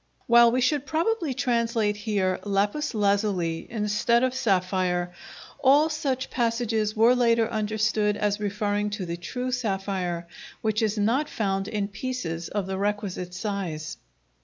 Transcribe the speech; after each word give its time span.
While 0.25 0.51
we 0.51 0.61
should 0.61 0.87
probably 0.87 1.35
translate 1.35 1.95
here 1.95 2.39
"lapis 2.43 2.95
lazuli" 2.95 3.67
instead 3.69 4.23
of 4.23 4.33
"sapphire," 4.33 5.13
all 5.63 5.89
such 5.89 6.31
passages 6.31 6.95
were 6.95 7.13
later 7.13 7.47
understood 7.47 8.17
as 8.17 8.39
referring 8.39 8.89
to 8.97 9.05
the 9.05 9.15
true 9.17 9.51
sapphire, 9.51 10.27
which 10.61 10.81
is 10.81 10.97
not 10.97 11.29
found 11.29 11.67
in 11.67 11.87
pieces 11.87 12.47
of 12.49 12.65
the 12.65 12.79
requisite 12.79 13.35
size. 13.35 13.97